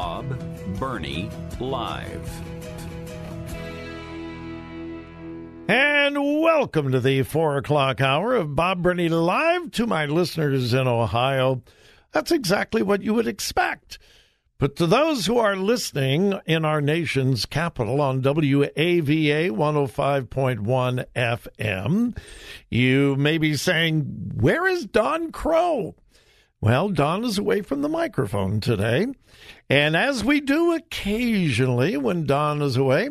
Bob 0.00 0.78
Burney 0.78 1.28
Live. 1.60 2.42
And 5.68 6.40
welcome 6.40 6.90
to 6.92 7.00
the 7.00 7.22
four 7.24 7.58
o'clock 7.58 8.00
hour 8.00 8.34
of 8.34 8.56
Bob 8.56 8.80
Burney 8.80 9.10
Live 9.10 9.72
to 9.72 9.86
my 9.86 10.06
listeners 10.06 10.72
in 10.72 10.88
Ohio. 10.88 11.62
That's 12.12 12.32
exactly 12.32 12.80
what 12.80 13.02
you 13.02 13.12
would 13.12 13.28
expect. 13.28 13.98
But 14.56 14.74
to 14.76 14.86
those 14.86 15.26
who 15.26 15.36
are 15.36 15.54
listening 15.54 16.32
in 16.46 16.64
our 16.64 16.80
nation's 16.80 17.44
capital 17.44 18.00
on 18.00 18.22
WAVA 18.22 19.50
105.1 19.50 21.04
FM, 21.14 22.16
you 22.70 23.16
may 23.16 23.36
be 23.36 23.54
saying, 23.54 24.32
Where 24.34 24.66
is 24.66 24.86
Don 24.86 25.30
Kroah? 25.30 25.92
Well, 26.62 26.90
Don 26.90 27.24
is 27.24 27.38
away 27.38 27.62
from 27.62 27.80
the 27.80 27.88
microphone 27.88 28.60
today. 28.60 29.06
And 29.70 29.96
as 29.96 30.22
we 30.22 30.42
do 30.42 30.74
occasionally 30.74 31.96
when 31.96 32.26
Don 32.26 32.60
is 32.60 32.76
away, 32.76 33.10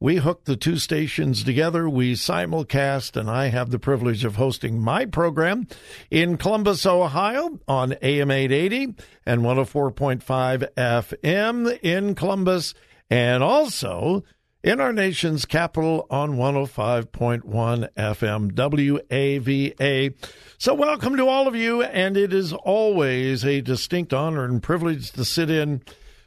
we 0.00 0.16
hook 0.16 0.46
the 0.46 0.56
two 0.56 0.78
stations 0.78 1.44
together. 1.44 1.90
We 1.90 2.14
simulcast, 2.14 3.14
and 3.14 3.28
I 3.28 3.48
have 3.48 3.68
the 3.68 3.78
privilege 3.78 4.24
of 4.24 4.36
hosting 4.36 4.80
my 4.80 5.04
program 5.04 5.68
in 6.10 6.38
Columbus, 6.38 6.86
Ohio 6.86 7.60
on 7.68 7.96
AM 8.00 8.30
880 8.30 8.94
and 9.26 9.42
104.5 9.42 10.66
FM 10.74 11.78
in 11.82 12.14
Columbus, 12.14 12.72
and 13.10 13.42
also 13.42 14.24
in 14.66 14.80
our 14.80 14.92
nation's 14.92 15.44
capital 15.44 16.08
on 16.10 16.32
105.1 16.32 17.88
FM 17.96 18.50
WAVA. 18.52 20.12
So, 20.58 20.74
welcome 20.74 21.16
to 21.16 21.28
all 21.28 21.46
of 21.46 21.54
you, 21.54 21.84
and 21.84 22.16
it 22.16 22.32
is 22.32 22.52
always 22.52 23.44
a 23.44 23.60
distinct 23.60 24.12
honor 24.12 24.44
and 24.44 24.60
privilege 24.60 25.12
to 25.12 25.24
sit 25.24 25.50
in 25.50 25.82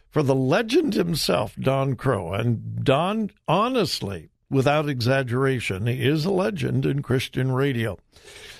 for 0.09 0.23
the 0.23 0.33
legend 0.35 0.93
himself, 0.93 1.53
Don 1.57 1.97
Kroah. 1.97 2.39
And 2.39 2.85
Don, 2.85 3.29
honestly, 3.45 4.29
without 4.49 4.87
exaggeration, 4.87 5.89
is 5.89 6.23
a 6.23 6.31
legend 6.31 6.85
in 6.85 7.01
Christian 7.01 7.51
radio. 7.51 7.97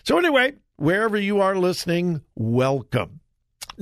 So, 0.04 0.18
anyway, 0.18 0.56
wherever 0.76 1.18
you 1.18 1.40
are 1.40 1.56
listening, 1.56 2.20
welcome. 2.36 3.19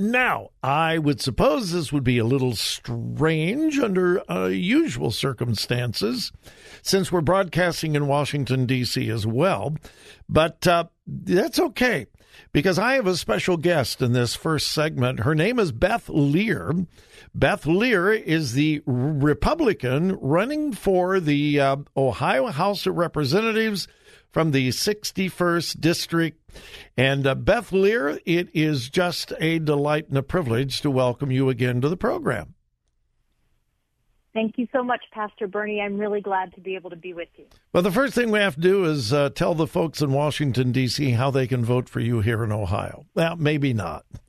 Now, 0.00 0.50
I 0.62 0.96
would 0.96 1.20
suppose 1.20 1.72
this 1.72 1.92
would 1.92 2.04
be 2.04 2.18
a 2.18 2.24
little 2.24 2.54
strange 2.54 3.80
under 3.80 4.22
uh, 4.30 4.46
usual 4.46 5.10
circumstances, 5.10 6.30
since 6.82 7.10
we're 7.10 7.20
broadcasting 7.20 7.96
in 7.96 8.06
Washington, 8.06 8.64
D.C. 8.64 9.10
as 9.10 9.26
well. 9.26 9.74
But 10.28 10.64
uh, 10.68 10.84
that's 11.04 11.58
okay, 11.58 12.06
because 12.52 12.78
I 12.78 12.94
have 12.94 13.08
a 13.08 13.16
special 13.16 13.56
guest 13.56 14.00
in 14.00 14.12
this 14.12 14.36
first 14.36 14.68
segment. 14.68 15.20
Her 15.20 15.34
name 15.34 15.58
is 15.58 15.72
Beth 15.72 16.08
Lear. 16.08 16.86
Beth 17.34 17.66
Lear 17.66 18.12
is 18.12 18.52
the 18.52 18.82
Republican 18.86 20.12
running 20.20 20.74
for 20.74 21.18
the 21.18 21.58
uh, 21.58 21.76
Ohio 21.96 22.46
House 22.46 22.86
of 22.86 22.96
Representatives 22.96 23.88
from 24.30 24.50
the 24.50 24.68
61st 24.68 25.80
District. 25.80 26.40
And 26.96 27.26
uh, 27.26 27.34
Beth 27.34 27.72
Lear, 27.72 28.20
it 28.24 28.48
is 28.54 28.88
just 28.88 29.32
a 29.40 29.58
delight 29.58 30.08
and 30.08 30.18
a 30.18 30.22
privilege 30.22 30.80
to 30.82 30.90
welcome 30.90 31.30
you 31.30 31.48
again 31.48 31.80
to 31.80 31.88
the 31.88 31.96
program. 31.96 32.54
Thank 34.34 34.58
you 34.58 34.68
so 34.72 34.84
much, 34.84 35.00
Pastor 35.12 35.48
Burney. 35.48 35.80
I'm 35.80 35.98
really 35.98 36.20
glad 36.20 36.54
to 36.54 36.60
be 36.60 36.76
able 36.76 36.90
to 36.90 36.96
be 36.96 37.12
with 37.12 37.28
you. 37.36 37.46
Well, 37.72 37.82
the 37.82 37.90
first 37.90 38.14
thing 38.14 38.30
we 38.30 38.38
have 38.38 38.54
to 38.54 38.60
do 38.60 38.84
is 38.84 39.12
uh, 39.12 39.30
tell 39.30 39.54
the 39.54 39.66
folks 39.66 40.00
in 40.00 40.12
Washington, 40.12 40.70
D.C., 40.70 41.10
how 41.12 41.30
they 41.30 41.46
can 41.48 41.64
vote 41.64 41.88
for 41.88 42.00
you 42.00 42.20
here 42.20 42.44
in 42.44 42.52
Ohio. 42.52 43.06
Well, 43.14 43.36
maybe 43.36 43.72
not. 43.72 44.04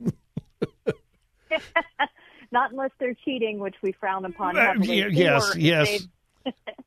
not 2.50 2.72
unless 2.72 2.90
they're 2.98 3.16
cheating, 3.24 3.58
which 3.58 3.76
we 3.82 3.92
frown 3.92 4.24
upon. 4.24 4.58
Uh, 4.58 4.74
yes, 4.80 5.54
yes. 5.56 6.08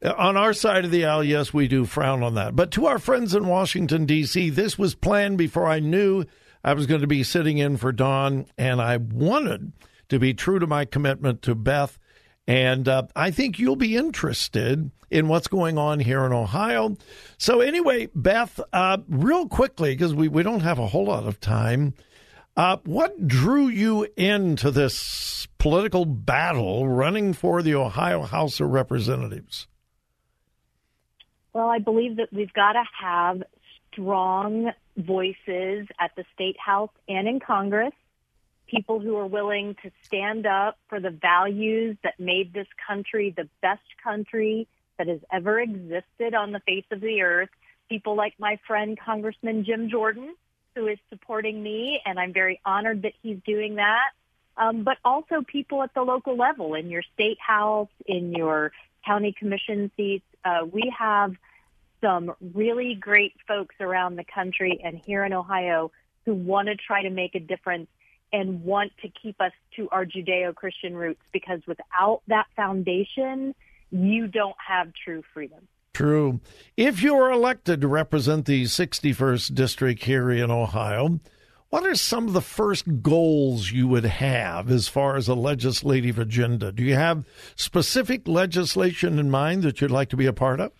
On 0.03 0.38
our 0.38 0.53
side 0.53 0.86
of 0.86 0.91
the 0.91 1.06
aisle, 1.06 1.24
yes, 1.24 1.53
we 1.53 1.68
do 1.68 1.86
frown 1.86 2.24
on 2.24 2.36
that. 2.36 2.56
But 2.56 2.72
to 2.72 2.86
our 2.88 3.00
friends 3.00 3.34
in 3.34 3.47
Washington, 3.47 4.06
D.C., 4.06 4.50
this 4.50 4.78
was 4.78 4.96
planned 4.96 5.38
before 5.38 5.68
I 5.68 5.80
knew 5.80 6.25
I 6.64 6.74
was 6.74 6.86
going 6.86 7.02
to 7.02 7.08
be 7.08 7.24
sitting 7.24 7.58
in 7.58 7.78
for 7.78 7.91
Don, 7.91 8.46
and 8.58 8.81
I 8.81 8.97
wanted 8.97 9.72
to 10.09 10.19
be 10.19 10.34
true 10.34 10.59
to 10.59 10.68
my 10.68 10.86
commitment 10.86 11.42
to 11.44 11.56
Beth. 11.56 11.97
And 12.47 12.88
uh, 12.88 13.03
I 13.16 13.31
think 13.31 13.58
you'll 13.58 13.78
be 13.78 13.96
interested 13.96 14.92
in 15.09 15.28
what's 15.28 15.47
going 15.47 15.78
on 15.78 16.00
here 16.00 16.25
in 16.25 16.34
Ohio. 16.34 16.97
So, 17.38 17.62
anyway, 17.62 18.09
Beth, 18.13 18.59
uh, 18.74 18.97
real 19.08 19.47
quickly, 19.47 19.94
because 19.94 20.13
we, 20.13 20.28
we 20.28 20.44
don't 20.44 20.62
have 20.62 20.80
a 20.80 20.88
whole 20.88 21.06
lot 21.06 21.25
of 21.25 21.40
time, 21.40 21.94
uh, 22.58 22.77
what 22.83 23.27
drew 23.27 23.68
you 23.68 24.07
into 24.18 24.72
this 24.72 25.48
political 25.57 26.06
battle 26.06 26.88
running 26.88 27.33
for 27.33 27.62
the 27.62 27.75
Ohio 27.75 28.24
House 28.24 28.60
of 28.60 28.69
Representatives? 28.69 29.68
Well, 31.53 31.69
I 31.69 31.79
believe 31.79 32.17
that 32.17 32.33
we've 32.33 32.53
got 32.53 32.73
to 32.73 32.83
have 33.00 33.44
strong 33.91 34.71
voices 34.97 35.88
at 36.00 36.11
the 36.15 36.25
state 36.33 36.57
house 36.59 36.89
and 37.07 37.27
in 37.27 37.39
Congress, 37.39 37.94
people 38.67 39.00
who 39.00 39.15
are 39.17 39.27
willing 39.27 39.75
to 39.83 39.91
stand 40.03 40.47
up 40.47 40.77
for 40.89 41.00
the 41.00 41.11
values 41.11 41.95
that 42.03 42.19
made 42.19 42.53
this 42.53 42.67
country 42.88 43.33
the 43.35 43.47
best 43.61 43.83
country 44.03 44.67
that 44.97 45.07
has 45.07 45.19
ever 45.31 45.59
existed 45.59 46.33
on 46.33 46.51
the 46.51 46.59
face 46.61 46.85
of 46.91 47.01
the 47.01 47.21
earth. 47.21 47.50
People 47.89 48.15
like 48.15 48.33
my 48.39 48.59
friend 48.65 48.97
Congressman 49.00 49.63
Jim 49.63 49.89
Jordan, 49.89 50.35
who 50.75 50.88
is 50.88 50.97
supporting 51.09 51.61
me, 51.61 52.01
and 52.05 52.19
I'm 52.19 52.33
very 52.33 52.59
honored 52.65 53.03
that 53.03 53.13
he's 53.21 53.38
doing 53.45 53.75
that. 53.75 54.09
Um, 54.55 54.83
but 54.83 54.97
also 55.03 55.41
people 55.45 55.81
at 55.81 55.94
the 55.94 56.03
local 56.03 56.35
level 56.35 56.75
in 56.75 56.89
your 56.89 57.03
state 57.13 57.39
house, 57.39 57.89
in 58.05 58.33
your 58.33 58.71
county 59.05 59.33
commission 59.38 59.91
seats. 59.97 60.25
Uh, 60.45 60.66
we 60.72 60.94
have 60.98 61.34
some 62.01 62.34
really 62.54 62.95
great 62.95 63.34
folks 63.48 63.75
around 63.80 64.18
the 64.18 64.25
country 64.25 64.80
and 64.84 65.01
here 65.06 65.24
in 65.24 65.34
Ohio 65.34 65.92
who 66.25 66.34
want 66.34 66.68
to 66.68 66.75
try 66.75 67.01
to 67.01 67.10
make 67.10 67.36
a 67.36 67.40
difference 67.40 67.88
and 68.31 68.63
want 68.63 68.92
to 69.01 69.10
keep 69.10 69.40
us 69.40 69.51
to 69.75 69.88
our 69.92 70.06
Judeo-Christian 70.06 70.95
roots 70.95 71.22
because 71.31 71.62
without 71.68 72.22
that 72.28 72.48
foundation, 72.56 73.54
you 73.92 74.28
don't 74.28 74.56
have 74.68 74.92
true 75.04 75.24
freedom. 75.34 75.68
True. 75.94 76.40
If 76.75 77.04
you 77.04 77.16
are 77.16 77.31
elected 77.31 77.81
to 77.81 77.88
represent 77.88 78.46
the 78.48 78.63
61st 78.63 79.54
district 79.54 80.04
here 80.06 80.31
in 80.31 80.50
Ohio, 80.50 81.19
what 81.74 81.88
are 81.88 81.96
some 81.96 82.28
of 82.28 82.34
the 82.34 82.42
first 82.42 83.02
goals 83.02 83.72
you 83.72 83.88
would 83.88 84.06
have 84.06 84.70
as 84.70 84.88
far 84.88 85.16
as 85.16 85.28
a 85.28 85.34
legislative 85.34 86.20
agenda? 86.20 86.72
Do 86.72 86.84
you 86.84 86.94
have 86.94 87.25
specific 87.56 88.28
legislation 88.28 89.18
in 89.18 89.31
mind 89.31 89.64
that 89.64 89.81
you'd 89.81 89.90
like 89.90 90.10
to 90.10 90.16
be 90.16 90.28
a 90.28 90.34
part 90.34 90.60
of? 90.60 90.72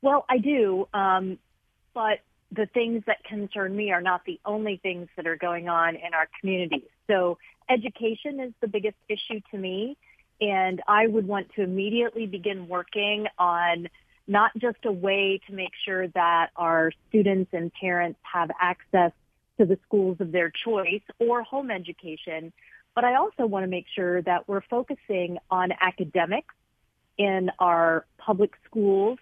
Well, 0.00 0.24
I 0.28 0.38
do, 0.38 0.86
um, 0.94 1.40
but 1.92 2.20
the 2.52 2.66
things 2.66 3.02
that 3.08 3.24
concern 3.24 3.74
me 3.74 3.90
are 3.90 4.00
not 4.00 4.20
the 4.24 4.38
only 4.44 4.76
things 4.80 5.08
that 5.16 5.26
are 5.26 5.34
going 5.36 5.68
on 5.68 5.96
in 5.96 6.14
our 6.14 6.28
community. 6.40 6.84
So 7.08 7.36
education 7.68 8.38
is 8.38 8.52
the 8.60 8.68
biggest 8.68 8.98
issue 9.08 9.40
to 9.50 9.58
me. 9.58 9.96
And 10.40 10.80
I 10.86 11.08
would 11.08 11.26
want 11.26 11.48
to 11.56 11.62
immediately 11.62 12.26
begin 12.26 12.68
working 12.68 13.26
on 13.40 13.88
not 14.28 14.52
just 14.58 14.78
a 14.84 14.92
way 14.92 15.40
to 15.48 15.54
make 15.54 15.72
sure 15.84 16.06
that 16.08 16.50
our 16.54 16.92
students 17.08 17.50
and 17.52 17.72
parents 17.72 18.20
have 18.22 18.50
access 18.60 19.12
to 19.58 19.64
the 19.64 19.78
schools 19.86 20.18
of 20.20 20.30
their 20.30 20.52
choice 20.64 21.02
or 21.18 21.42
home 21.42 21.70
education, 21.70 22.52
but 22.94 23.04
I 23.04 23.16
also 23.16 23.46
want 23.46 23.64
to 23.64 23.68
make 23.68 23.86
sure 23.94 24.22
that 24.22 24.46
we're 24.46 24.62
focusing 24.68 25.38
on 25.50 25.70
academics 25.80 26.54
in 27.16 27.50
our 27.58 28.06
public 28.18 28.52
schools 28.66 29.18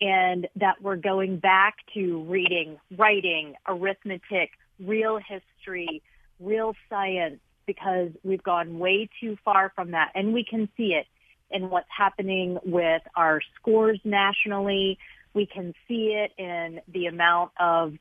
and 0.00 0.48
that 0.56 0.82
we're 0.82 0.96
going 0.96 1.38
back 1.38 1.76
to 1.94 2.22
reading, 2.24 2.78
writing, 2.96 3.54
arithmetic, 3.66 4.50
real 4.80 5.18
history, 5.18 6.02
real 6.40 6.74
science, 6.90 7.38
because 7.66 8.10
we've 8.22 8.42
gone 8.42 8.78
way 8.78 9.08
too 9.20 9.36
far 9.44 9.72
from 9.74 9.92
that. 9.92 10.12
And 10.14 10.32
we 10.32 10.44
can 10.44 10.68
see 10.76 10.94
it 10.94 11.06
in 11.50 11.70
what's 11.70 11.88
happening 11.88 12.58
with 12.64 13.02
our 13.14 13.40
scores 13.56 14.00
nationally. 14.04 14.98
We 15.34 15.46
can 15.46 15.74
see 15.86 16.14
it 16.14 16.32
in 16.38 16.80
the 16.88 17.06
amount 17.06 17.52
of 17.58 17.96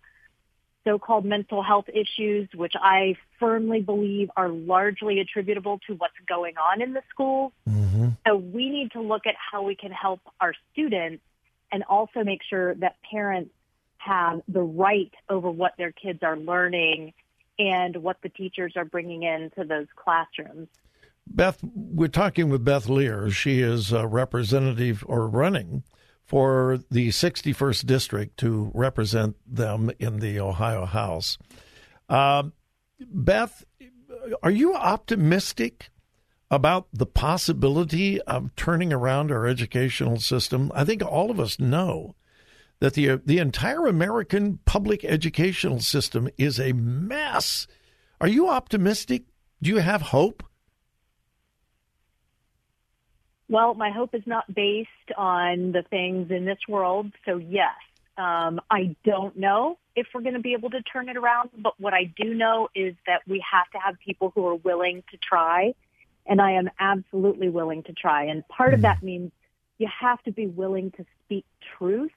so-called 0.86 1.26
mental 1.26 1.64
health 1.64 1.90
issues, 1.90 2.48
which 2.54 2.74
I 2.80 3.16
firmly 3.40 3.82
believe 3.82 4.30
are 4.38 4.50
largely 4.50 5.20
attributable 5.20 5.80
to 5.88 5.96
what's 5.96 6.14
going 6.28 6.58
on 6.58 6.82
in 6.82 6.94
the 6.94 7.02
schools. 7.10 7.52
Mm-hmm. 7.68 8.10
So 8.26 8.36
we 8.36 8.70
need 8.70 8.92
to 8.92 9.02
look 9.02 9.26
at 9.26 9.36
how 9.36 9.64
we 9.64 9.76
can 9.76 9.92
help 9.92 10.22
our 10.40 10.54
students 10.72 11.24
and 11.72 11.84
also 11.84 12.24
make 12.24 12.42
sure 12.48 12.76
that 12.76 12.98
parents 13.10 13.52
have 13.98 14.42
the 14.48 14.62
right 14.62 15.12
over 15.28 15.50
what 15.50 15.74
their 15.78 15.92
kids 15.92 16.20
are 16.22 16.38
learning 16.38 17.14
and 17.58 17.98
what 17.98 18.18
the 18.22 18.30
teachers 18.30 18.74
are 18.76 18.86
bringing 18.86 19.24
into 19.24 19.64
those 19.64 19.88
classrooms. 19.96 20.68
Beth, 21.28 21.60
we're 21.64 22.08
talking 22.08 22.50
with 22.50 22.64
Beth 22.64 22.88
Lear. 22.88 23.30
She 23.30 23.62
is 23.62 23.92
a 23.92 24.08
representative 24.08 25.04
or 25.08 25.28
running 25.28 25.84
for 26.24 26.80
the 26.90 27.10
61st 27.10 27.86
district 27.86 28.38
to 28.38 28.72
represent 28.74 29.36
them 29.46 29.92
in 30.00 30.20
the 30.20 30.40
Ohio 30.40 30.86
House. 30.86 31.38
Uh, 32.10 32.44
Beth, 33.00 33.64
are 34.42 34.52
you 34.52 34.76
optimistic 34.76 35.90
about 36.50 36.88
the 36.94 37.06
possibility 37.06 38.22
of 38.22 38.56
turning 38.56 38.94
around 38.94 39.32
our 39.32 39.46
educational 39.46 40.20
system? 40.20 40.72
I 40.74 40.86
think 40.86 41.04
all 41.04 41.32
of 41.32 41.40
us 41.40 41.60
know 41.60 42.16
that 42.80 42.94
the 42.94 43.22
the 43.26 43.40
entire 43.40 43.88
American 43.88 44.60
public 44.66 45.04
educational 45.04 45.80
system 45.80 46.30
is 46.38 46.60
a 46.60 46.74
mess. 46.74 47.68
Are 48.20 48.28
you 48.28 48.50
optimistic? 48.50 49.24
Do 49.62 49.70
you 49.70 49.78
have 49.78 50.02
hope? 50.02 50.44
Well, 53.48 53.74
my 53.76 53.92
hope 53.92 54.16
is 54.16 54.24
not 54.26 54.52
based 54.54 54.90
on 55.18 55.72
the 55.72 55.84
things 55.84 56.32
in 56.32 56.46
this 56.46 56.58
world. 56.68 57.12
So 57.26 57.38
yes, 57.38 57.76
um, 58.18 58.60
I 58.70 58.96
don't 59.04 59.38
know 59.38 59.78
if 59.96 60.08
we're 60.14 60.22
going 60.22 60.34
to 60.34 60.40
be 60.40 60.54
able 60.54 60.72
to 60.72 60.82
turn 60.82 61.10
it 61.10 61.18
around. 61.18 61.52
But 61.58 61.80
what 61.80 61.94
I 61.94 62.06
do 62.06 62.34
know 62.34 62.70
is 62.74 62.96
that 63.06 63.22
we 63.28 63.44
have 63.52 63.70
to 63.72 63.78
have 63.78 64.00
people 64.00 64.32
who 64.34 64.48
are 64.48 64.56
willing 64.56 65.04
to 65.12 65.18
try, 65.18 65.76
and 66.26 66.42
I 66.42 66.54
am 66.54 66.70
absolutely 66.80 67.50
willing 67.50 67.84
to 67.84 67.94
try. 67.94 68.26
And 68.26 68.48
part 68.48 68.72
mm 68.72 68.76
of 68.76 68.80
hmm. 68.80 68.84
that 68.84 69.04
means 69.04 69.32
you 69.78 69.88
have 70.02 70.22
to 70.24 70.32
be 70.32 70.48
willing 70.48 70.92
to 70.92 71.06
speak 71.26 71.46
truth 71.78 72.12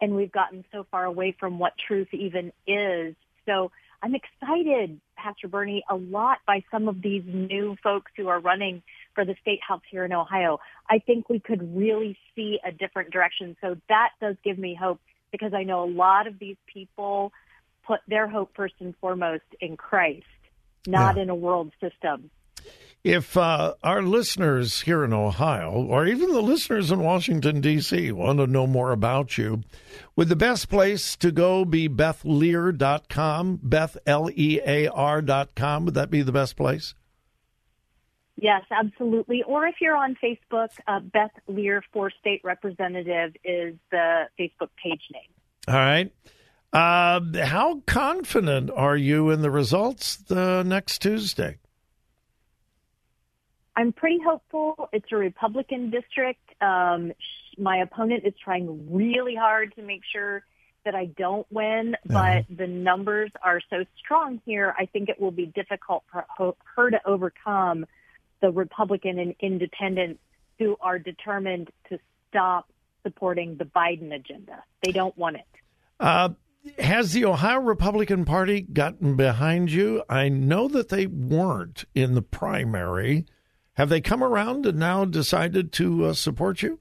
and 0.00 0.16
we've 0.16 0.32
gotten 0.32 0.64
so 0.72 0.86
far 0.90 1.04
away 1.04 1.36
from 1.38 1.58
what 1.58 1.74
truth 1.76 2.08
even 2.12 2.52
is. 2.66 3.14
So 3.46 3.70
I'm 4.02 4.14
excited, 4.14 5.00
Pastor 5.16 5.48
Burney, 5.48 5.84
a 5.88 5.96
lot 5.96 6.38
by 6.46 6.64
some 6.70 6.88
of 6.88 7.02
these 7.02 7.22
new 7.26 7.76
folks 7.82 8.10
who 8.16 8.28
are 8.28 8.40
running 8.40 8.82
for 9.14 9.24
the 9.24 9.34
state 9.42 9.60
house 9.66 9.82
here 9.90 10.04
in 10.04 10.12
Ohio. 10.12 10.58
I 10.88 10.98
think 10.98 11.28
we 11.28 11.38
could 11.38 11.76
really 11.76 12.16
see 12.34 12.58
a 12.64 12.72
different 12.72 13.10
direction. 13.10 13.56
So 13.60 13.76
that 13.88 14.10
does 14.20 14.36
give 14.42 14.58
me 14.58 14.74
hope 14.74 15.00
because 15.30 15.52
I 15.52 15.64
know 15.64 15.84
a 15.84 15.90
lot 15.90 16.26
of 16.26 16.38
these 16.38 16.56
people 16.66 17.32
put 17.86 18.00
their 18.08 18.26
hope 18.26 18.52
first 18.54 18.74
and 18.80 18.94
foremost 19.00 19.44
in 19.60 19.76
Christ, 19.76 20.24
not 20.86 21.16
yeah. 21.16 21.22
in 21.22 21.30
a 21.30 21.34
world 21.34 21.72
system. 21.80 22.30
If 23.02 23.34
uh, 23.34 23.74
our 23.82 24.02
listeners 24.02 24.82
here 24.82 25.04
in 25.04 25.14
Ohio, 25.14 25.70
or 25.72 26.06
even 26.06 26.32
the 26.32 26.42
listeners 26.42 26.90
in 26.90 27.00
Washington, 27.00 27.62
D.C., 27.62 28.12
want 28.12 28.40
to 28.40 28.46
know 28.46 28.66
more 28.66 28.92
about 28.92 29.38
you, 29.38 29.62
would 30.16 30.28
the 30.28 30.36
best 30.36 30.68
place 30.68 31.16
to 31.16 31.32
go 31.32 31.64
be 31.64 31.88
bethlear.com, 31.88 33.60
Beth 33.62 33.96
L 34.06 34.28
E 34.30 34.60
A 34.66 34.88
R.com? 34.88 35.86
Would 35.86 35.94
that 35.94 36.10
be 36.10 36.20
the 36.20 36.32
best 36.32 36.56
place? 36.56 36.94
Yes, 38.36 38.64
absolutely. 38.70 39.42
Or 39.44 39.66
if 39.66 39.76
you're 39.80 39.96
on 39.96 40.16
Facebook, 40.22 40.68
uh, 40.86 41.00
Beth 41.00 41.32
Lear 41.46 41.82
for 41.92 42.10
State 42.20 42.42
Representative 42.44 43.34
is 43.44 43.76
the 43.90 44.28
Facebook 44.38 44.70
page 44.82 45.02
name. 45.12 45.30
All 45.68 45.74
right. 45.74 46.12
Uh, 46.72 47.20
how 47.44 47.80
confident 47.86 48.70
are 48.70 48.96
you 48.96 49.30
in 49.30 49.42
the 49.42 49.50
results 49.50 50.16
the 50.16 50.62
next 50.62 51.00
Tuesday? 51.00 51.58
I'm 53.76 53.92
pretty 53.92 54.18
hopeful. 54.24 54.88
It's 54.92 55.06
a 55.12 55.16
Republican 55.16 55.90
district. 55.90 56.40
Um, 56.60 57.12
my 57.58 57.78
opponent 57.78 58.24
is 58.26 58.34
trying 58.42 58.92
really 58.92 59.34
hard 59.34 59.74
to 59.76 59.82
make 59.82 60.02
sure 60.12 60.42
that 60.84 60.94
I 60.94 61.06
don't 61.06 61.46
win, 61.50 61.94
uh-huh. 62.08 62.42
but 62.48 62.56
the 62.56 62.66
numbers 62.66 63.30
are 63.42 63.60
so 63.70 63.84
strong 63.98 64.40
here. 64.44 64.74
I 64.78 64.86
think 64.86 65.08
it 65.08 65.20
will 65.20 65.30
be 65.30 65.46
difficult 65.46 66.04
for 66.10 66.54
her 66.76 66.90
to 66.90 67.00
overcome 67.06 67.86
the 68.40 68.50
Republican 68.50 69.18
and 69.18 69.34
independents 69.40 70.20
who 70.58 70.76
are 70.80 70.98
determined 70.98 71.70
to 71.90 71.98
stop 72.28 72.70
supporting 73.02 73.56
the 73.56 73.64
Biden 73.64 74.14
agenda. 74.14 74.62
They 74.82 74.92
don't 74.92 75.16
want 75.16 75.36
it. 75.36 75.46
Uh, 75.98 76.30
has 76.78 77.12
the 77.12 77.24
Ohio 77.24 77.60
Republican 77.60 78.24
Party 78.24 78.60
gotten 78.60 79.16
behind 79.16 79.70
you? 79.72 80.02
I 80.08 80.28
know 80.28 80.68
that 80.68 80.88
they 80.88 81.06
weren't 81.06 81.84
in 81.94 82.14
the 82.14 82.22
primary. 82.22 83.26
Have 83.80 83.88
they 83.88 84.02
come 84.02 84.22
around 84.22 84.66
and 84.66 84.78
now 84.78 85.06
decided 85.06 85.72
to 85.72 86.04
uh, 86.04 86.12
support 86.12 86.60
you? 86.60 86.80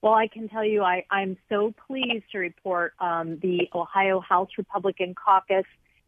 Well, 0.00 0.14
I 0.14 0.26
can 0.26 0.48
tell 0.48 0.64
you, 0.64 0.82
I, 0.82 1.04
I'm 1.10 1.36
so 1.50 1.74
pleased 1.86 2.24
to 2.32 2.38
report 2.38 2.94
um, 2.98 3.38
the 3.42 3.68
Ohio 3.74 4.20
House 4.20 4.48
Republican 4.56 5.14
Caucus 5.14 5.66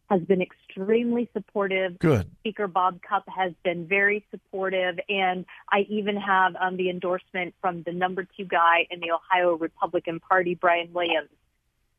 has 0.09 0.21
been 0.23 0.41
extremely 0.41 1.29
supportive. 1.33 1.99
Good. 1.99 2.31
Speaker 2.39 2.67
Bob 2.67 2.99
Cupp 3.07 3.25
has 3.29 3.53
been 3.63 3.85
very 3.85 4.25
supportive, 4.31 4.95
and 5.07 5.45
I 5.71 5.81
even 5.87 6.17
have 6.17 6.55
um, 6.59 6.75
the 6.75 6.89
endorsement 6.89 7.53
from 7.61 7.83
the 7.83 7.93
number 7.93 8.27
two 8.35 8.45
guy 8.45 8.87
in 8.89 9.01
the 9.01 9.11
Ohio 9.11 9.53
Republican 9.55 10.19
Party, 10.19 10.55
Brian 10.55 10.91
Williams. 10.93 11.29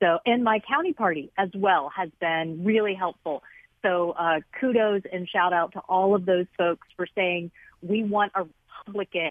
So, 0.02 0.18
and 0.26 0.42
my 0.42 0.58
county 0.58 0.92
party 0.92 1.30
as 1.38 1.50
well 1.54 1.88
has 1.96 2.10
been 2.20 2.64
really 2.64 2.94
helpful. 2.94 3.44
So 3.86 4.12
uh, 4.18 4.40
kudos 4.60 5.02
and 5.12 5.28
shout 5.28 5.52
out 5.52 5.72
to 5.72 5.80
all 5.88 6.14
of 6.14 6.26
those 6.26 6.46
folks 6.58 6.88
for 6.96 7.06
saying 7.14 7.50
we 7.82 8.02
want 8.02 8.32
a 8.34 8.44
Republican, 8.86 9.30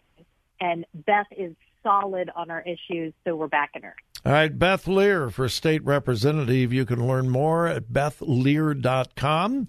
and 0.60 0.86
Beth 0.94 1.26
is 1.36 1.54
solid 1.82 2.30
on 2.34 2.50
our 2.50 2.62
issues, 2.62 3.12
so 3.24 3.36
we're 3.36 3.48
backing 3.48 3.82
her. 3.82 3.94
All 4.24 4.32
right, 4.32 4.58
Beth 4.58 4.88
Lear 4.88 5.30
for 5.30 5.48
state 5.48 5.84
representative. 5.84 6.72
You 6.72 6.86
can 6.86 7.06
learn 7.06 7.28
more 7.28 7.66
at 7.66 7.92
bethlear.com. 7.92 9.68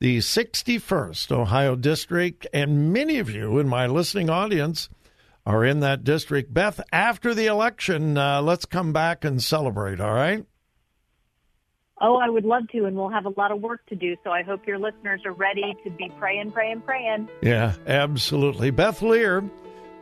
The 0.00 0.18
61st 0.18 1.32
Ohio 1.32 1.74
District, 1.74 2.46
and 2.54 2.92
many 2.92 3.18
of 3.18 3.28
you 3.28 3.58
in 3.58 3.66
my 3.66 3.88
listening 3.88 4.30
audience 4.30 4.88
are 5.44 5.64
in 5.64 5.80
that 5.80 6.04
district. 6.04 6.54
Beth, 6.54 6.80
after 6.92 7.34
the 7.34 7.46
election, 7.46 8.16
uh, 8.16 8.40
let's 8.40 8.64
come 8.64 8.92
back 8.92 9.24
and 9.24 9.42
celebrate, 9.42 10.00
all 10.00 10.14
right? 10.14 10.46
Oh, 12.00 12.16
I 12.16 12.28
would 12.28 12.44
love 12.44 12.68
to, 12.68 12.84
and 12.84 12.96
we'll 12.96 13.08
have 13.08 13.26
a 13.26 13.32
lot 13.36 13.50
of 13.50 13.60
work 13.60 13.84
to 13.86 13.96
do. 13.96 14.16
So 14.22 14.30
I 14.30 14.42
hope 14.42 14.66
your 14.66 14.78
listeners 14.78 15.22
are 15.24 15.32
ready 15.32 15.76
to 15.84 15.90
be 15.90 16.10
praying, 16.18 16.52
praying, 16.52 16.82
praying. 16.82 17.28
Yeah, 17.42 17.74
absolutely. 17.86 18.70
Beth 18.70 19.02
Lear, 19.02 19.42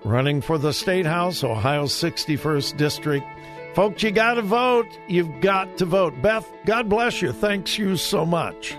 running 0.04 0.42
for 0.42 0.58
the 0.58 0.72
State 0.72 1.06
House, 1.06 1.42
Ohio's 1.42 1.92
61st 1.94 2.76
District. 2.76 3.26
Folks, 3.74 4.02
you 4.02 4.10
got 4.10 4.34
to 4.34 4.42
vote. 4.42 4.86
You've 5.08 5.40
got 5.40 5.78
to 5.78 5.84
vote. 5.86 6.20
Beth, 6.22 6.50
God 6.66 6.88
bless 6.88 7.22
you. 7.22 7.32
Thanks 7.32 7.78
you 7.78 7.96
so 7.96 8.26
much. 8.26 8.76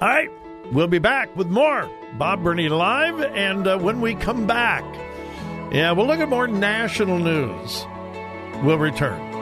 All 0.00 0.08
right, 0.08 0.30
we'll 0.72 0.88
be 0.88 0.98
back 0.98 1.34
with 1.36 1.48
more 1.48 1.88
Bob 2.18 2.42
Burney 2.42 2.68
Live. 2.68 3.20
And 3.20 3.66
uh, 3.66 3.78
when 3.78 4.00
we 4.00 4.14
come 4.14 4.46
back, 4.46 4.84
yeah, 5.72 5.92
we'll 5.92 6.06
look 6.06 6.20
at 6.20 6.28
more 6.28 6.46
national 6.46 7.18
news. 7.18 7.86
We'll 8.62 8.78
return. 8.78 9.33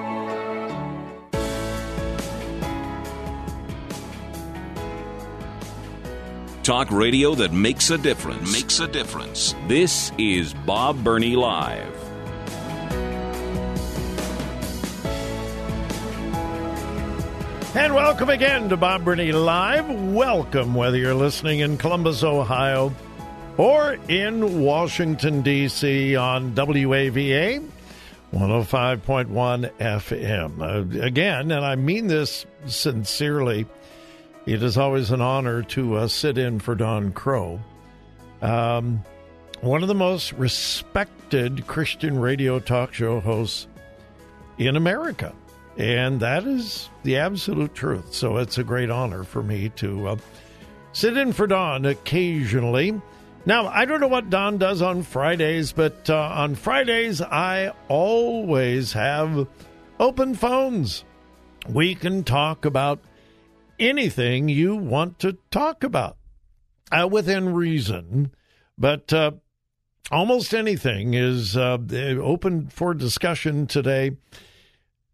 Talk 6.62 6.92
radio 6.92 7.34
that 7.34 7.52
makes 7.52 7.90
a 7.90 7.98
difference. 7.98 8.52
Makes 8.52 8.78
a 8.78 8.86
difference. 8.86 9.56
This 9.66 10.12
is 10.16 10.54
Bob 10.54 11.02
Burney 11.02 11.34
Live. 11.34 11.92
And 17.74 17.92
welcome 17.96 18.30
again 18.30 18.68
to 18.68 18.76
Bob 18.76 19.04
Burney 19.04 19.32
Live. 19.32 19.90
Welcome, 19.90 20.74
whether 20.74 20.96
you're 20.96 21.14
listening 21.14 21.58
in 21.58 21.78
Columbus, 21.78 22.22
Ohio, 22.22 22.94
or 23.56 23.94
in 24.06 24.60
Washington, 24.60 25.42
D.C. 25.42 26.14
on 26.14 26.54
WAVA 26.54 27.60
105.1 28.32 29.70
FM. 29.78 30.60
Uh, 30.60 31.04
again, 31.04 31.50
and 31.50 31.64
I 31.64 31.74
mean 31.74 32.06
this 32.06 32.46
sincerely, 32.66 33.66
it 34.46 34.62
is 34.62 34.76
always 34.76 35.10
an 35.10 35.20
honor 35.20 35.62
to 35.62 35.96
uh, 35.96 36.08
sit 36.08 36.38
in 36.38 36.58
for 36.58 36.74
Don 36.74 37.12
Kroah. 37.12 37.60
Um, 38.40 39.04
one 39.60 39.82
of 39.82 39.88
the 39.88 39.94
most 39.94 40.32
respected 40.32 41.66
Christian 41.66 42.18
radio 42.18 42.58
talk 42.58 42.92
show 42.92 43.20
hosts 43.20 43.68
in 44.58 44.76
America. 44.76 45.32
And 45.78 46.20
that 46.20 46.44
is 46.44 46.90
the 47.02 47.18
absolute 47.18 47.74
truth. 47.74 48.12
So 48.12 48.36
it's 48.38 48.58
a 48.58 48.64
great 48.64 48.90
honor 48.90 49.24
for 49.24 49.42
me 49.42 49.70
to 49.76 50.08
uh, 50.08 50.16
sit 50.92 51.16
in 51.16 51.32
for 51.32 51.46
Don 51.46 51.86
occasionally. 51.86 53.00
Now, 53.46 53.68
I 53.68 53.84
don't 53.86 54.00
know 54.00 54.08
what 54.08 54.30
Don 54.30 54.58
does 54.58 54.82
on 54.82 55.02
Fridays, 55.02 55.72
but 55.72 56.10
uh, 56.10 56.16
on 56.16 56.54
Fridays, 56.54 57.20
I 57.20 57.72
always 57.88 58.92
have 58.92 59.48
open 59.98 60.34
phones. 60.34 61.04
We 61.68 61.94
can 61.94 62.22
talk 62.24 62.64
about 62.64 63.00
anything 63.82 64.48
you 64.48 64.76
want 64.76 65.18
to 65.18 65.36
talk 65.50 65.82
about 65.82 66.16
uh, 66.90 67.08
within 67.10 67.52
reason, 67.52 68.32
but 68.78 69.12
uh, 69.12 69.32
almost 70.10 70.54
anything 70.54 71.14
is 71.14 71.56
uh, 71.56 71.78
open 72.22 72.68
for 72.68 72.94
discussion 72.94 73.66
today. 73.66 74.12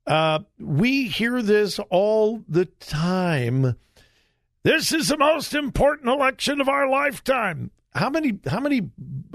Uh, 0.07 0.41
we 0.59 1.09
hear 1.09 1.43
this 1.43 1.79
all 1.91 2.43
the 2.49 2.67
time. 2.67 3.77
This 4.63 4.93
is 4.93 5.09
the 5.09 5.19
most 5.19 5.55
important 5.55 6.09
election 6.09 6.61
of 6.61 6.69
our 6.69 6.89
lifetime. 6.89 7.71
How 7.95 8.11
many 8.11 8.39
how 8.47 8.61
many 8.61 8.91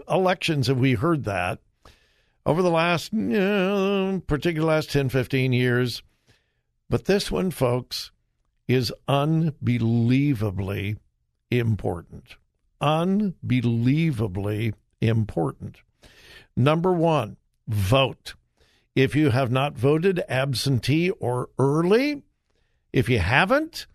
elections 0.10 0.68
have 0.68 0.78
we 0.78 0.94
heard 0.94 1.24
that 1.26 1.60
over 2.46 2.62
the 2.62 2.70
last, 2.70 3.14
you 3.14 3.20
know, 3.20 4.22
particular 4.28 4.68
last 4.68 4.92
10, 4.92 5.10
15 5.10 5.54
years? 5.54 6.04
But 6.90 7.06
this 7.06 7.32
one, 7.32 7.52
folks, 7.52 8.12
is 8.68 8.94
unbelievably 9.08 10.98
important. 11.52 12.36
Unbelievably 12.82 14.74
important. 15.02 15.78
Number 16.56 16.94
one, 16.94 17.38
vote. 17.68 18.36
If 18.96 19.16
you 19.16 19.32
have 19.32 19.52
not 19.52 19.78
voted 19.78 20.24
absentee 20.30 21.10
or 21.10 21.50
early, 21.58 22.22
if 22.92 23.10
you 23.10 23.20
haven't, 23.20 23.88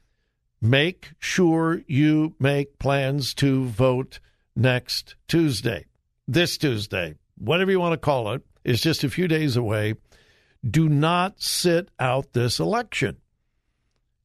make 0.60 1.12
sure 1.18 1.82
you 1.86 2.34
make 2.40 2.78
plans 2.78 3.32
to 3.34 3.66
vote 3.66 4.18
next 4.56 5.14
Tuesday. 5.28 5.86
This 6.26 6.58
Tuesday, 6.58 7.14
whatever 7.38 7.70
you 7.70 7.80
want 7.80 7.92
to 7.92 7.98
call 7.98 8.32
it, 8.32 8.42
is 8.64 8.80
just 8.80 9.04
a 9.04 9.10
few 9.10 9.28
days 9.28 9.56
away. 9.56 9.94
Do 10.68 10.88
not 10.88 11.40
sit 11.40 11.90
out 11.98 12.32
this 12.32 12.58
election. 12.58 13.18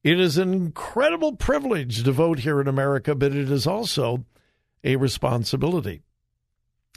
It 0.04 0.20
is 0.20 0.36
an 0.36 0.52
incredible 0.52 1.34
privilege 1.34 2.04
to 2.04 2.12
vote 2.12 2.40
here 2.40 2.60
in 2.60 2.68
America, 2.68 3.14
but 3.14 3.34
it 3.34 3.50
is 3.50 3.66
also 3.66 4.26
a 4.84 4.96
responsibility. 4.96 6.02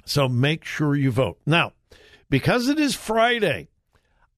So 0.04 0.28
make 0.28 0.66
sure 0.66 0.94
you 0.94 1.10
vote. 1.10 1.40
Now, 1.46 1.72
because 2.30 2.68
it 2.68 2.78
is 2.78 2.96
Friday, 2.96 3.70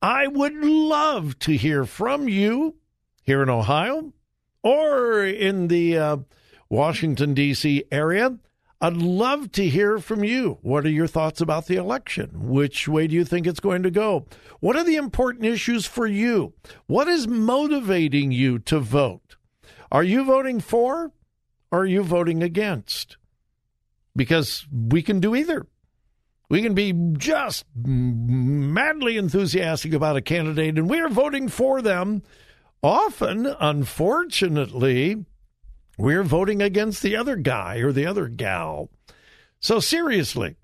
I 0.04 0.28
would 0.28 0.54
love 0.54 1.40
to 1.40 1.58
hear 1.58 1.84
from 1.86 2.30
you 2.30 2.76
here 3.24 3.42
in 3.42 3.50
Ohio 3.50 4.14
or 4.62 5.26
in 5.26 5.68
the 5.68 5.98
uh, 5.98 6.18
Washington, 6.70 7.34
D.C. 7.34 7.86
area. 7.92 8.38
I'd 8.82 8.96
love 8.96 9.52
to 9.54 9.68
hear 9.68 10.00
from 10.00 10.24
you. 10.24 10.58
What 10.62 10.86
are 10.86 10.90
your 10.90 11.08
thoughts 11.08 11.42
about 11.42 11.66
the 11.66 11.76
election? 11.76 12.50
Which 12.50 12.88
way 12.88 13.08
do 13.08 13.16
you 13.16 13.26
think 13.26 13.46
it's 13.46 13.60
going 13.60 13.84
to 13.84 13.92
go? 13.92 14.26
What 14.62 14.78
are 14.78 14.86
the 14.86 14.96
important 14.96 15.46
issues 15.46 15.86
for 15.86 16.08
you? 16.08 16.54
What 16.88 17.10
is 17.10 17.28
motivating 17.28 18.32
you 18.32 18.58
to 18.60 18.80
vote? 18.80 19.36
Are 19.92 20.04
you 20.04 20.24
voting 20.24 20.62
for 20.62 21.12
or 21.72 21.80
are 21.80 21.86
you 21.86 22.04
voting 22.04 22.42
against? 22.42 23.18
Because 24.16 24.66
we 24.72 25.02
can 25.02 25.20
do 25.20 25.36
either. 25.36 25.68
We 26.50 26.62
can 26.62 26.74
be 26.74 26.94
just 27.18 27.66
madly 27.76 29.18
enthusiastic 29.18 29.94
about 29.94 30.16
a 30.16 30.22
candidate 30.22 30.78
and 30.78 30.90
we 30.90 31.02
are 31.02 31.10
voting 31.10 31.50
for 31.50 31.82
them. 31.82 32.24
Often, 32.82 33.46
unfortunately, 33.60 35.26
we're 36.00 36.24
voting 36.24 36.62
against 36.62 37.03
the 37.03 37.18
other 37.18 37.36
guy 37.36 37.79
or 37.79 37.91
the 37.91 38.06
other 38.06 38.29
gal. 38.29 38.89
So, 39.60 39.82
seriously, 39.82 40.56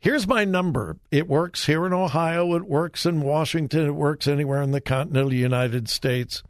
here's 0.00 0.26
my 0.26 0.44
number. 0.44 0.98
It 1.12 1.28
works 1.28 1.66
here 1.66 1.86
in 1.86 1.92
Ohio, 1.92 2.54
it 2.56 2.64
works 2.64 3.06
in 3.06 3.20
Washington, 3.20 3.86
it 3.86 3.94
works 3.94 4.26
anywhere 4.26 4.60
in 4.62 4.72
the 4.72 4.80
continental 4.80 5.32
United 5.32 5.88
States. 5.88 6.42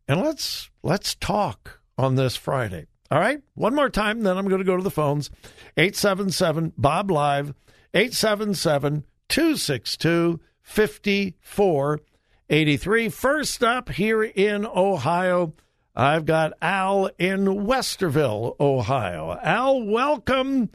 And 0.07 0.21
let's 0.21 0.71
let's 0.83 1.15
talk 1.17 1.81
on 1.99 2.15
this 2.15 2.37
Friday. 2.37 2.87
All 3.11 3.19
right? 3.19 3.43
One 3.55 3.75
more 3.75 3.91
time, 3.91 4.23
then 4.23 4.37
I'm 4.37 4.47
going 4.47 4.61
to 4.61 4.65
go 4.65 4.77
to 4.77 4.83
the 4.83 4.91
phones. 4.91 5.31
877 5.77 6.75
Bob 6.79 7.11
Live, 7.11 7.55
877 7.95 9.05
262 9.29 10.41
5483. 10.63 12.10
First 12.51 13.63
up 13.63 13.91
here 13.91 14.25
in 14.25 14.67
Ohio, 14.67 15.55
I've 15.95 16.25
got 16.25 16.53
Al 16.61 17.09
in 17.17 17.45
Westerville, 17.45 18.59
Ohio. 18.59 19.39
Al, 19.41 19.85
welcome. 19.85 20.69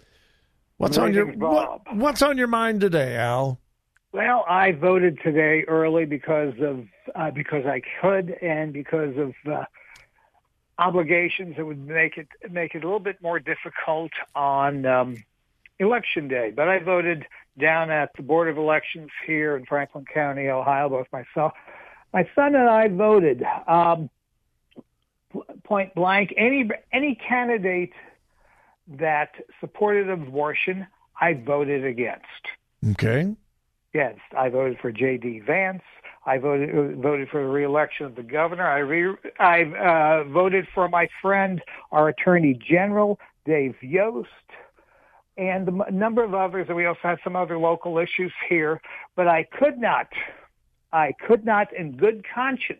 What's 0.77 0.98
on 0.98 1.13
your 1.13 1.25
what, 1.34 1.82
what's 1.94 2.22
on 2.22 2.38
your 2.38 2.48
mind 2.48 2.79
today, 2.79 3.17
Al? 3.17 3.60
Well, 4.13 4.46
I 4.48 4.72
voted 4.72 5.20
today 5.22 5.65
early 5.67 6.05
because 6.05 6.53
of 6.62 6.86
uh, 7.13 7.32
because 7.32 7.65
I 7.65 7.82
could 8.01 8.38
and 8.41 8.72
because 8.72 9.17
of 9.17 9.34
uh, 9.46 9.65
obligations 10.79 11.58
that 11.58 11.65
would 11.65 11.86
make 11.86 12.15
it 12.17 12.29
make 12.50 12.74
it 12.74 12.86
a 12.86 12.88
little 12.88 13.00
bit 13.01 13.22
more 13.22 13.39
difficult 13.39 14.13
on 14.34 14.86
um, 14.86 15.17
election 15.79 16.27
day, 16.27 16.51
but 16.55 16.67
I 16.67 16.79
voted 16.79 17.25
down 17.60 17.89
at 17.89 18.12
the 18.15 18.24
Board 18.24 18.50
of 18.50 18.58
Elections 18.58 19.10
here 19.25 19.55
in 19.55 19.65
Franklin 19.65 20.05
County, 20.12 20.48
Ohio. 20.48 20.89
Both 20.89 21.08
myself, 21.12 21.53
my 22.13 22.27
son, 22.36 22.55
and 22.55 22.70
I 22.70 22.88
voted. 22.88 23.44
Um, 23.67 24.10
point 25.63 25.94
blank, 25.96 26.34
any 26.38 26.70
any 26.94 27.15
candidate 27.15 27.94
that 28.88 29.36
supported 29.60 30.10
abortion, 30.10 30.88
I 31.20 31.34
voted 31.34 31.86
against. 31.86 32.25
Okay. 32.91 33.36
Yes, 33.94 34.15
I 34.38 34.50
voted 34.50 34.77
for 34.79 34.91
J.D. 34.91 35.41
Vance. 35.46 35.84
I 36.25 36.38
voted 36.38 36.98
voted 36.98 37.29
for 37.29 37.41
the 37.41 37.50
reelection 37.50 38.05
of 38.05 38.15
the 38.15 38.24
governor. 38.24 38.67
I 38.67 38.79
re, 38.79 39.15
I 39.39 39.63
uh, 39.63 40.24
voted 40.29 40.67
for 40.74 40.89
my 40.89 41.08
friend, 41.22 41.62
our 41.91 42.10
Attorney 42.10 42.53
General 42.53 43.20
Dave 43.46 43.75
Yost, 43.82 44.27
and 45.37 45.67
a 45.67 45.91
number 45.91 46.23
of 46.23 46.33
others. 46.33 46.67
And 46.67 46.77
we 46.77 46.85
also 46.85 46.99
had 47.01 47.17
some 47.23 47.35
other 47.35 47.57
local 47.57 47.97
issues 47.97 48.31
here. 48.49 48.81
But 49.15 49.27
I 49.27 49.43
could 49.43 49.77
not, 49.77 50.07
I 50.93 51.13
could 51.27 51.45
not, 51.45 51.73
in 51.73 51.97
good 51.97 52.25
conscience, 52.33 52.79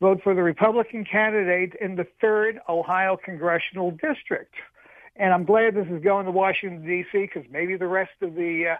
vote 0.00 0.20
for 0.22 0.34
the 0.34 0.42
Republican 0.42 1.04
candidate 1.04 1.74
in 1.80 1.96
the 1.96 2.06
third 2.20 2.60
Ohio 2.68 3.16
congressional 3.16 3.90
district. 3.92 4.54
And 5.16 5.32
I'm 5.32 5.44
glad 5.44 5.74
this 5.74 5.86
is 5.88 6.02
going 6.02 6.26
to 6.26 6.32
Washington 6.32 6.84
D.C. 6.84 7.08
because 7.12 7.44
maybe 7.50 7.76
the 7.76 7.86
rest 7.86 8.12
of 8.20 8.34
the 8.34 8.74
uh, 8.74 8.76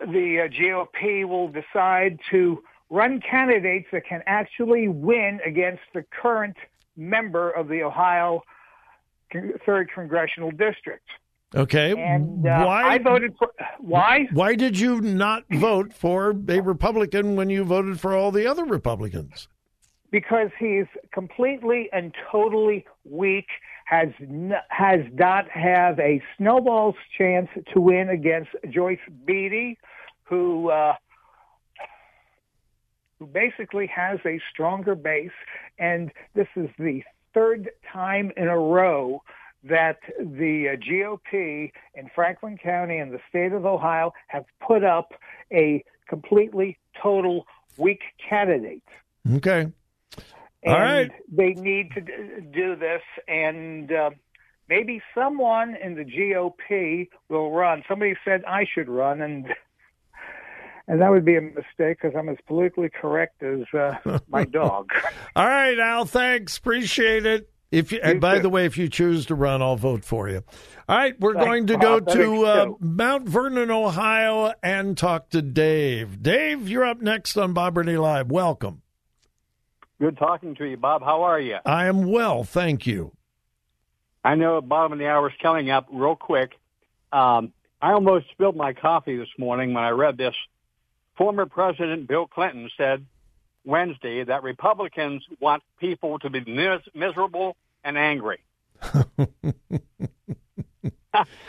the 0.00 0.40
uh, 0.40 0.48
GOP 0.48 1.28
will 1.28 1.48
decide 1.48 2.18
to 2.30 2.62
run 2.90 3.20
candidates 3.20 3.86
that 3.92 4.06
can 4.06 4.22
actually 4.26 4.88
win 4.88 5.40
against 5.44 5.82
the 5.92 6.02
current 6.22 6.56
member 6.96 7.50
of 7.50 7.68
the 7.68 7.82
Ohio 7.82 8.42
third 9.66 9.90
congressional 9.92 10.50
district. 10.50 11.08
Okay. 11.54 11.92
And 11.92 12.46
uh, 12.46 12.64
why 12.64 12.94
I 12.94 12.98
voted 12.98 13.34
for 13.38 13.52
why? 13.78 14.26
Why 14.32 14.54
did 14.54 14.78
you 14.78 15.00
not 15.00 15.44
vote 15.52 15.92
for 15.92 16.30
a 16.48 16.60
Republican 16.60 17.36
when 17.36 17.48
you 17.48 17.64
voted 17.64 18.00
for 18.00 18.14
all 18.14 18.32
the 18.32 18.46
other 18.46 18.64
Republicans? 18.64 19.48
Because 20.10 20.50
he's 20.58 20.86
completely 21.12 21.88
and 21.92 22.14
totally 22.30 22.86
weak 23.04 23.46
has 23.84 24.08
n- 24.20 24.54
has 24.70 25.00
not 25.12 25.48
have 25.50 25.98
a 26.00 26.22
snowball's 26.36 26.94
chance 27.16 27.48
to 27.72 27.80
win 27.80 28.08
against 28.08 28.50
Joyce 28.70 28.98
Beatty, 29.24 29.78
who 30.24 30.70
uh, 30.70 30.94
who 33.18 33.26
basically 33.26 33.86
has 33.86 34.18
a 34.26 34.40
stronger 34.50 34.94
base, 34.94 35.30
and 35.78 36.10
this 36.34 36.48
is 36.56 36.68
the 36.78 37.02
third 37.32 37.70
time 37.92 38.32
in 38.36 38.48
a 38.48 38.58
row 38.58 39.22
that 39.64 39.98
the 40.18 40.68
uh, 40.68 40.76
GOP 40.76 41.72
in 41.94 42.10
Franklin 42.14 42.58
County 42.58 42.98
and 42.98 43.12
the 43.12 43.20
state 43.28 43.52
of 43.52 43.64
Ohio 43.64 44.12
have 44.28 44.44
put 44.66 44.84
up 44.84 45.12
a 45.52 45.84
completely 46.08 46.78
total 47.00 47.46
weak 47.76 48.00
candidate. 48.28 48.82
Okay. 49.36 49.68
And 50.62 50.74
All 50.74 50.80
right. 50.80 51.10
they 51.30 51.54
need 51.54 51.90
to 51.92 52.00
do 52.00 52.74
this, 52.76 53.02
and 53.28 53.92
uh, 53.92 54.10
maybe 54.68 55.02
someone 55.14 55.76
in 55.76 55.94
the 55.94 56.04
GOP 56.04 57.08
will 57.28 57.50
run. 57.52 57.82
Somebody 57.86 58.14
said 58.24 58.44
I 58.46 58.66
should 58.72 58.88
run, 58.88 59.20
and 59.20 59.46
and 60.88 61.00
that 61.00 61.10
would 61.10 61.24
be 61.24 61.36
a 61.36 61.40
mistake 61.40 61.98
because 62.00 62.12
I'm 62.16 62.28
as 62.28 62.38
politically 62.46 62.88
correct 62.88 63.42
as 63.42 63.62
uh, 63.74 64.18
my 64.28 64.44
dog. 64.50 64.90
All 65.36 65.46
right, 65.46 65.78
Al. 65.78 66.06
Thanks. 66.06 66.56
Appreciate 66.56 67.26
it. 67.26 67.50
If 67.74 67.90
you, 67.92 67.98
you 68.04 68.20
by 68.20 68.38
the 68.38 68.48
way, 68.48 68.66
if 68.66 68.78
you 68.78 68.88
choose 68.88 69.26
to 69.26 69.34
run, 69.34 69.60
I'll 69.60 69.76
vote 69.76 70.04
for 70.04 70.28
you. 70.28 70.44
All 70.88 70.96
right, 70.96 71.18
we're 71.18 71.34
Thanks, 71.34 71.46
going 71.46 71.66
to 71.66 71.78
Bob. 71.78 72.06
go 72.06 72.14
to 72.14 72.44
uh, 72.46 72.66
Mount 72.78 73.28
Vernon, 73.28 73.70
Ohio, 73.70 74.52
and 74.62 74.96
talk 74.96 75.30
to 75.30 75.42
Dave. 75.42 76.22
Dave, 76.22 76.68
you're 76.68 76.84
up 76.84 77.00
next 77.00 77.36
on 77.36 77.52
Bob 77.52 77.74
Burney 77.74 77.96
Live. 77.96 78.30
Welcome. 78.30 78.82
Good 80.00 80.18
talking 80.18 80.54
to 80.56 80.64
you, 80.64 80.76
Bob. 80.76 81.02
How 81.02 81.22
are 81.22 81.40
you? 81.40 81.56
I 81.64 81.86
am 81.86 82.10
well, 82.10 82.44
thank 82.44 82.86
you. 82.86 83.12
I 84.24 84.36
know 84.36 84.60
bottom 84.60 84.92
of 84.92 84.98
the 84.98 85.06
hour 85.08 85.28
is 85.28 85.36
coming 85.42 85.70
up 85.70 85.86
real 85.92 86.16
quick. 86.16 86.52
Um, 87.12 87.52
I 87.82 87.92
almost 87.92 88.26
spilled 88.30 88.56
my 88.56 88.72
coffee 88.72 89.16
this 89.16 89.28
morning 89.38 89.74
when 89.74 89.84
I 89.84 89.90
read 89.90 90.16
this. 90.16 90.34
Former 91.16 91.46
President 91.46 92.08
Bill 92.08 92.26
Clinton 92.26 92.70
said 92.76 93.04
Wednesday 93.64 94.24
that 94.24 94.42
Republicans 94.42 95.24
want 95.40 95.62
people 95.78 96.18
to 96.20 96.30
be 96.30 96.40
mis- 96.40 96.82
miserable 96.94 97.56
and 97.82 97.96
angry. 97.96 98.40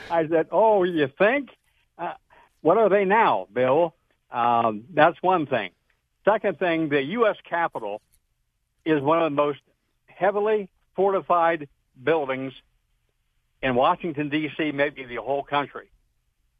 I 0.10 0.28
said, 0.30 0.47
"Oh, 0.51 0.84
you 0.84 1.08
think? 1.17 1.49
Uh, 1.97 2.13
what 2.62 2.78
are 2.78 2.89
they 2.89 3.06
now, 3.06 3.47
Bill?" 3.51 3.95
Um, 4.32 4.86
that's 4.93 5.21
one 5.21 5.45
thing. 5.45 5.71
Second 6.23 6.60
thing, 6.60 6.89
the 6.89 7.01
U.S. 7.01 7.38
Capitol 7.47 8.01
is 8.86 9.01
one 9.01 9.21
of 9.21 9.32
the 9.32 9.36
most 9.36 9.60
heavily 10.08 10.69
fortified 10.95 11.67
buildings 12.01 12.54
in 13.62 13.75
Washington, 13.75 14.30
D.C., 14.30 14.71
maybe 14.71 15.06
the 15.06 15.17
whole 15.17 15.43
country. 15.43 15.89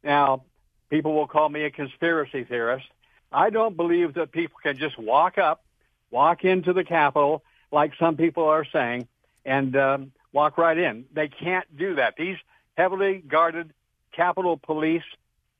Now, 0.02 0.44
people 0.90 1.14
will 1.14 1.26
call 1.26 1.48
me 1.48 1.64
a 1.64 1.70
conspiracy 1.70 2.44
theorist. 2.44 2.86
I 3.32 3.50
don't 3.50 3.76
believe 3.76 4.14
that 4.14 4.32
people 4.32 4.56
can 4.62 4.76
just 4.78 4.98
walk 4.98 5.38
up, 5.38 5.64
walk 6.10 6.44
into 6.44 6.72
the 6.72 6.84
Capitol, 6.84 7.42
like 7.72 7.92
some 7.98 8.16
people 8.16 8.44
are 8.44 8.64
saying, 8.64 9.08
and 9.44 9.76
um, 9.76 10.12
walk 10.32 10.58
right 10.58 10.76
in. 10.76 11.04
They 11.12 11.28
can't 11.28 11.66
do 11.76 11.96
that. 11.96 12.14
These 12.16 12.36
heavily 12.76 13.22
guarded 13.26 13.72
Capitol 14.12 14.56
police 14.56 15.02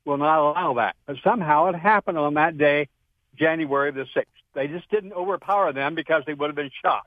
will 0.05 0.17
not 0.17 0.39
allow 0.39 0.73
that. 0.75 0.95
But 1.05 1.17
somehow 1.23 1.67
it 1.67 1.75
happened 1.75 2.17
on 2.17 2.35
that 2.35 2.57
day, 2.57 2.87
January 3.35 3.91
the 3.91 4.05
6th. 4.15 4.25
They 4.53 4.67
just 4.67 4.89
didn't 4.89 5.13
overpower 5.13 5.73
them 5.73 5.93
because 5.93 6.23
they 6.25 6.33
would 6.33 6.47
have 6.47 6.55
been 6.55 6.71
shot. 6.81 7.05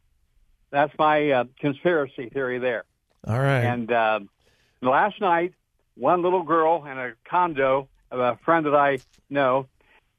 That's 0.70 0.92
my 0.98 1.30
uh, 1.30 1.44
conspiracy 1.58 2.28
theory 2.28 2.58
there. 2.58 2.84
All 3.26 3.38
right. 3.38 3.64
And 3.64 3.90
uh, 3.90 4.20
last 4.80 5.20
night, 5.20 5.54
one 5.96 6.22
little 6.22 6.44
girl 6.44 6.84
in 6.84 6.96
a 6.96 7.12
condo 7.24 7.88
of 8.10 8.20
a 8.20 8.38
friend 8.44 8.66
that 8.66 8.74
I 8.74 8.98
know 9.28 9.66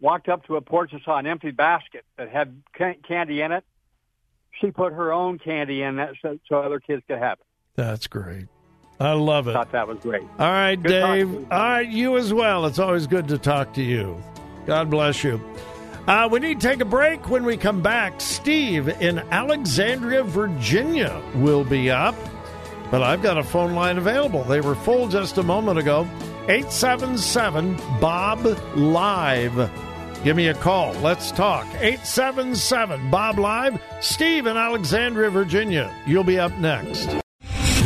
walked 0.01 0.27
up 0.27 0.45
to 0.47 0.57
a 0.57 0.61
porch 0.61 0.91
and 0.91 1.01
saw 1.05 1.17
an 1.17 1.27
empty 1.27 1.51
basket 1.51 2.03
that 2.17 2.29
had 2.29 2.61
candy 3.07 3.41
in 3.41 3.51
it. 3.51 3.63
She 4.59 4.71
put 4.71 4.91
her 4.93 5.13
own 5.13 5.39
candy 5.39 5.81
in 5.81 5.95
that 5.95 6.15
so, 6.21 6.37
so 6.49 6.57
other 6.57 6.79
kids 6.79 7.03
could 7.07 7.19
have 7.19 7.39
it. 7.39 7.45
That's 7.75 8.07
great. 8.07 8.47
I 8.99 9.13
love 9.13 9.47
it. 9.47 9.53
Thought 9.53 9.71
that 9.71 9.87
was 9.87 9.97
great. 9.99 10.21
All 10.37 10.51
right, 10.51 10.75
Good 10.75 10.89
Dave. 10.89 11.33
All 11.51 11.59
right, 11.59 11.87
you 11.87 12.17
as 12.17 12.33
well. 12.33 12.65
It's 12.65 12.77
always 12.77 13.07
good 13.07 13.29
to 13.29 13.37
talk 13.37 13.73
to 13.75 13.81
you. 13.81 14.21
God 14.67 14.89
bless 14.91 15.23
you. 15.23 15.41
Uh, 16.07 16.27
we 16.31 16.39
need 16.39 16.59
to 16.59 16.67
take 16.67 16.81
a 16.81 16.85
break. 16.85 17.29
When 17.29 17.43
we 17.43 17.57
come 17.57 17.81
back, 17.81 18.19
Steve 18.21 18.89
in 19.01 19.19
Alexandria, 19.19 20.23
Virginia 20.23 21.21
will 21.35 21.63
be 21.63 21.89
up. 21.89 22.15
But 22.91 23.01
I've 23.01 23.21
got 23.21 23.37
a 23.37 23.43
phone 23.43 23.73
line 23.73 23.97
available. 23.97 24.43
They 24.43 24.61
were 24.61 24.75
full 24.75 25.07
just 25.07 25.37
a 25.37 25.43
moment 25.43 25.79
ago. 25.79 26.01
877 26.47 27.77
Bob 27.99 28.43
Live. 28.75 29.90
Give 30.23 30.35
me 30.35 30.49
a 30.49 30.53
call. 30.53 30.93
Let's 30.95 31.31
talk. 31.31 31.65
877 31.79 33.09
Bob 33.09 33.39
Live. 33.39 33.81
Steve 34.01 34.45
in 34.45 34.55
Alexandria, 34.55 35.31
Virginia. 35.31 35.91
You'll 36.05 36.23
be 36.23 36.37
up 36.37 36.55
next. 36.59 37.17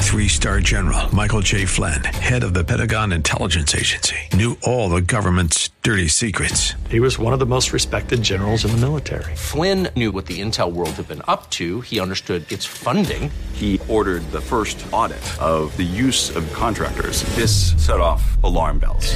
Three 0.05 0.27
star 0.29 0.61
general 0.61 1.13
Michael 1.13 1.41
J. 1.41 1.65
Flynn, 1.65 2.01
head 2.03 2.43
of 2.43 2.53
the 2.53 2.63
Pentagon 2.63 3.11
Intelligence 3.11 3.75
Agency, 3.75 4.15
knew 4.33 4.57
all 4.63 4.87
the 4.87 5.01
government's 5.01 5.69
dirty 5.81 6.07
secrets. 6.07 6.73
He 6.89 7.01
was 7.01 7.19
one 7.19 7.33
of 7.33 7.39
the 7.39 7.45
most 7.45 7.73
respected 7.73 8.21
generals 8.21 8.63
in 8.63 8.71
the 8.71 8.77
military. 8.77 9.35
Flynn 9.35 9.89
knew 9.97 10.13
what 10.13 10.25
the 10.25 10.39
intel 10.39 10.71
world 10.71 10.91
had 10.91 11.09
been 11.09 11.21
up 11.27 11.49
to, 11.51 11.81
he 11.81 11.99
understood 11.99 12.49
its 12.49 12.63
funding. 12.65 13.29
He 13.53 13.81
ordered 13.89 14.23
the 14.31 14.39
first 14.39 14.85
audit 14.93 15.25
of 15.41 15.75
the 15.75 15.83
use 15.83 16.33
of 16.33 16.51
contractors. 16.53 17.23
This 17.35 17.73
set 17.85 17.99
off 17.99 18.41
alarm 18.43 18.79
bells. 18.79 19.15